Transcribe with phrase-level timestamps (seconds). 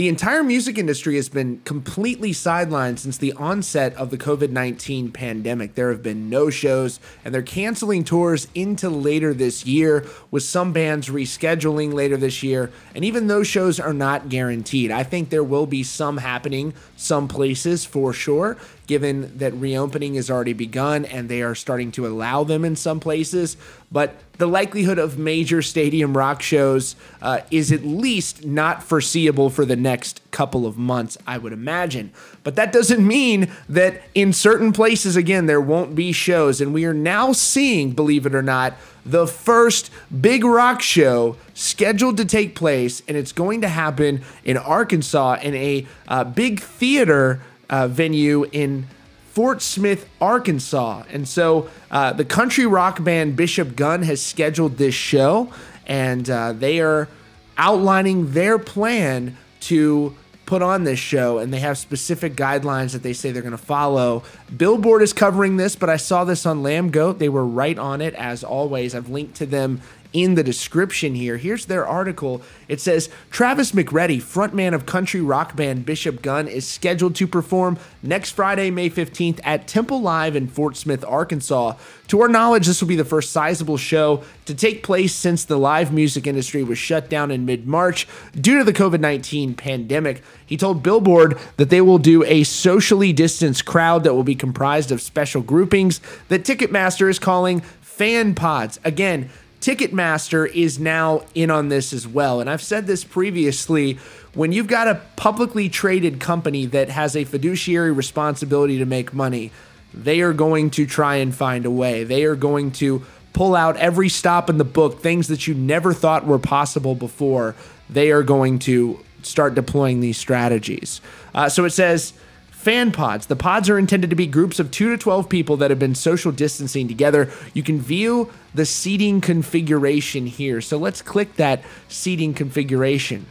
[0.00, 5.12] The entire music industry has been completely sidelined since the onset of the COVID 19
[5.12, 5.74] pandemic.
[5.74, 10.72] There have been no shows, and they're canceling tours into later this year, with some
[10.72, 12.70] bands rescheduling later this year.
[12.94, 14.90] And even those shows are not guaranteed.
[14.90, 18.56] I think there will be some happening some places for sure,
[18.90, 22.98] given that reopening has already begun and they are starting to allow them in some
[22.98, 23.56] places.
[23.92, 29.64] But the likelihood of major stadium rock shows uh, is at least not foreseeable for
[29.64, 32.10] the next couple of months, I would imagine.
[32.42, 36.60] But that doesn't mean that in certain places, again, there won't be shows.
[36.60, 38.74] And we are now seeing, believe it or not,
[39.06, 39.88] the first
[40.20, 45.54] big rock show scheduled to take place, and it's going to happen in Arkansas in
[45.54, 47.40] a uh, big theater
[47.70, 48.86] uh, venue in
[49.32, 51.04] Fort Smith, Arkansas.
[51.08, 55.50] And so uh, the country rock band Bishop Gunn has scheduled this show,
[55.86, 57.08] and uh, they are
[57.56, 60.14] outlining their plan to
[60.50, 63.56] put on this show and they have specific guidelines that they say they're going to
[63.56, 64.24] follow.
[64.56, 67.18] Billboard is covering this, but I saw this on Lambgoat.
[67.18, 68.92] They were right on it as always.
[68.92, 69.80] I've linked to them
[70.12, 71.36] in the description here.
[71.36, 72.42] Here's their article.
[72.68, 77.78] It says Travis McCready, frontman of country rock band Bishop Gunn, is scheduled to perform
[78.02, 81.74] next Friday, May 15th at Temple Live in Fort Smith, Arkansas.
[82.08, 85.58] To our knowledge, this will be the first sizable show to take place since the
[85.58, 90.22] live music industry was shut down in mid March due to the COVID 19 pandemic.
[90.44, 94.90] He told Billboard that they will do a socially distanced crowd that will be comprised
[94.90, 98.80] of special groupings that Ticketmaster is calling fan pods.
[98.82, 102.40] Again, Ticketmaster is now in on this as well.
[102.40, 103.98] And I've said this previously
[104.32, 109.50] when you've got a publicly traded company that has a fiduciary responsibility to make money,
[109.92, 112.04] they are going to try and find a way.
[112.04, 115.92] They are going to pull out every stop in the book, things that you never
[115.92, 117.54] thought were possible before.
[117.88, 121.00] They are going to start deploying these strategies.
[121.34, 122.12] Uh, so it says,
[122.60, 123.24] Fan pods.
[123.24, 125.94] The pods are intended to be groups of 2 to 12 people that have been
[125.94, 127.32] social distancing together.
[127.54, 130.60] You can view the seating configuration here.
[130.60, 133.24] So let's click that seating configuration.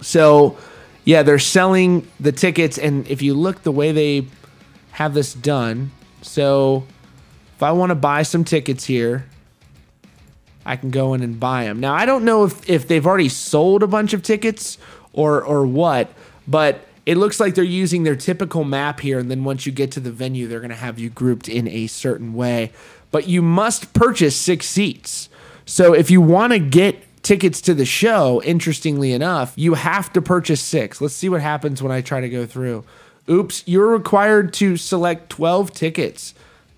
[0.00, 0.56] So,
[1.04, 2.78] yeah, they're selling the tickets.
[2.78, 4.28] And if you look the way they
[4.92, 5.90] have this done,
[6.22, 6.86] so
[7.56, 9.26] if I want to buy some tickets here,
[10.64, 11.80] I can go in and buy them.
[11.80, 14.78] Now, I don't know if, if they've already sold a bunch of tickets
[15.12, 16.12] or, or what,
[16.46, 19.18] but it looks like they're using their typical map here.
[19.18, 21.66] And then once you get to the venue, they're going to have you grouped in
[21.66, 22.70] a certain way.
[23.10, 25.28] But you must purchase six seats.
[25.66, 30.22] So if you want to get tickets to the show, interestingly enough, you have to
[30.22, 31.00] purchase six.
[31.00, 32.84] Let's see what happens when I try to go through.
[33.28, 36.32] Oops, you're required to select 12 tickets.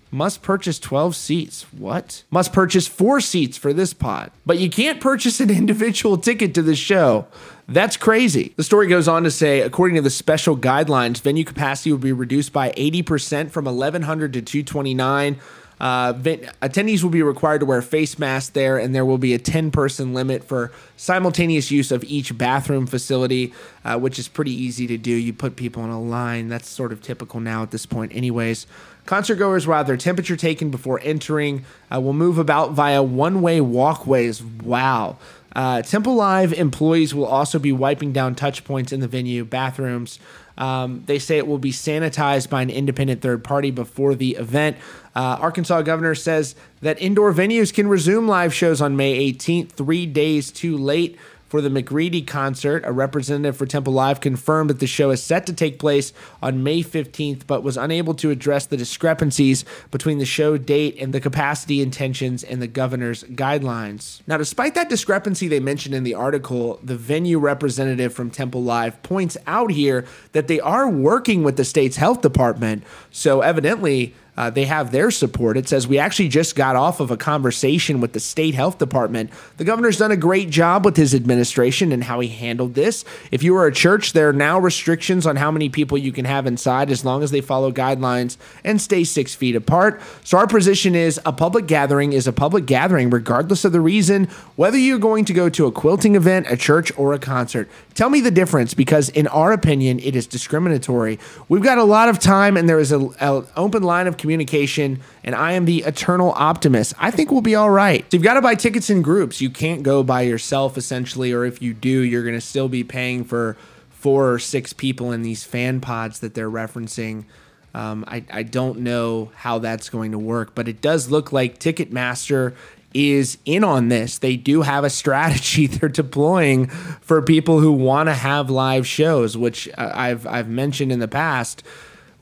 [0.09, 1.63] Must purchase 12 seats.
[1.71, 2.23] What?
[2.31, 4.31] Must purchase four seats for this pot.
[4.47, 7.27] But you can't purchase an individual ticket to the show.
[7.67, 8.53] That's crazy.
[8.57, 12.11] The story goes on to say, according to the special guidelines, venue capacity will be
[12.11, 15.39] reduced by 80% from 1,100 to 229.
[15.79, 19.39] Uh, attendees will be required to wear face masks there, and there will be a
[19.39, 23.53] 10 person limit for simultaneous use of each bathroom facility,
[23.83, 25.11] uh, which is pretty easy to do.
[25.11, 26.47] You put people in a line.
[26.47, 28.67] That's sort of typical now at this point, anyways.
[29.05, 33.41] Concert goers will have their temperature taken before entering, uh, will move about via one
[33.41, 34.41] way walkways.
[34.41, 35.17] Wow.
[35.55, 40.19] Uh, Temple Live employees will also be wiping down touch points in the venue, bathrooms.
[40.57, 44.77] Um, they say it will be sanitized by an independent third party before the event.
[45.15, 50.05] Uh, Arkansas governor says that indoor venues can resume live shows on May 18th, three
[50.05, 51.17] days too late
[51.53, 52.81] for the McCready concert.
[52.83, 56.63] A representative for Temple Live confirmed that the show is set to take place on
[56.63, 61.21] May 15th, but was unable to address the discrepancies between the show date and the
[61.21, 64.21] capacity intentions and the governor's guidelines.
[64.25, 69.03] Now, despite that discrepancy they mentioned in the article, the venue representative from Temple Live
[69.03, 72.83] points out here that they are working with the state's health department.
[73.11, 75.57] So, evidently, uh, they have their support.
[75.57, 79.29] It says, We actually just got off of a conversation with the state health department.
[79.57, 83.05] The governor's done a great job with his administration and how he handled this.
[83.31, 86.25] If you are a church, there are now restrictions on how many people you can
[86.25, 90.01] have inside as long as they follow guidelines and stay six feet apart.
[90.23, 94.25] So, our position is a public gathering is a public gathering, regardless of the reason,
[94.55, 97.69] whether you're going to go to a quilting event, a church, or a concert.
[97.93, 101.19] Tell me the difference because, in our opinion, it is discriminatory.
[101.47, 105.35] We've got a lot of time and there is an open line of communication, and
[105.35, 106.93] I am the eternal optimist.
[106.97, 108.03] I think we'll be all right.
[108.03, 109.41] So you've got to buy tickets in groups.
[109.41, 112.85] You can't go by yourself, essentially, or if you do, you're going to still be
[112.85, 113.57] paying for
[113.89, 117.25] four or six people in these fan pods that they're referencing.
[117.73, 121.59] Um, I, I don't know how that's going to work, but it does look like
[121.59, 122.55] Ticketmaster
[122.93, 124.19] is in on this.
[124.19, 129.35] They do have a strategy they're deploying for people who want to have live shows,
[129.35, 131.61] which uh, I've I've mentioned in the past.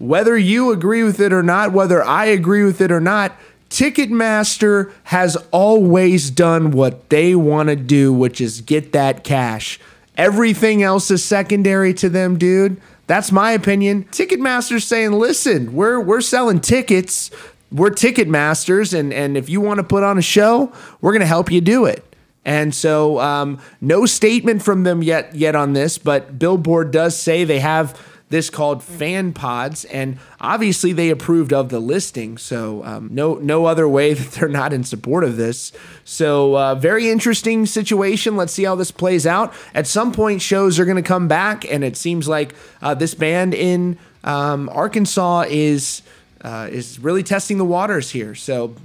[0.02, 3.36] Whether you agree with it or not, whether I agree with it or not,
[3.70, 9.80] Ticketmaster has always done what they want to do, which is get that cash.
[10.18, 12.82] Everything else is secondary to them, dude.
[13.08, 14.06] That's my opinion.
[14.06, 17.32] Ticketmaster's saying, listen, we're we're selling tickets
[17.72, 21.26] we're ticket masters, and and if you want to put on a show, we're to
[21.26, 22.04] help you do it.
[22.44, 27.44] And so, um, no statement from them yet yet on this, but Billboard does say
[27.44, 27.98] they have
[28.32, 32.38] this called Fan Pods, and obviously they approved of the listing.
[32.38, 35.72] So um, no no other way that they're not in support of this.
[36.04, 38.36] So uh, very interesting situation.
[38.36, 39.54] Let's see how this plays out.
[39.76, 43.14] At some point, shows are going to come back, and it seems like uh, this
[43.14, 46.02] band in um, Arkansas is
[46.42, 48.34] uh, is really testing the waters here.
[48.34, 48.76] So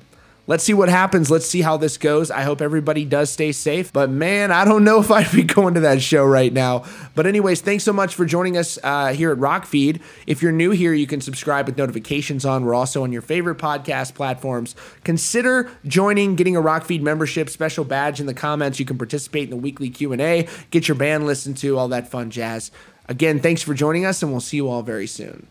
[0.47, 1.31] let's see what happens.
[1.31, 2.31] Let's see how this goes.
[2.31, 3.93] I hope everybody does stay safe.
[3.93, 6.85] But man, I don't know if I'd be going to that show right now.
[7.15, 10.01] But, anyways, thanks so much for joining us uh, here at Rockfeed.
[10.27, 12.65] If you're new here, you can subscribe with notifications on.
[12.65, 14.75] We're also on your favorite podcast platforms.
[15.05, 18.79] Consider joining, getting a Rockfeed membership, special badge in the comments.
[18.79, 22.31] You can participate in the weekly Q&A, get your band listened to, all that fun
[22.31, 22.71] jazz.
[23.09, 25.47] Again, thanks for joining us, and we'll see you all very soon.